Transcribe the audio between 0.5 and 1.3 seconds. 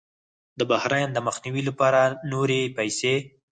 د بحران د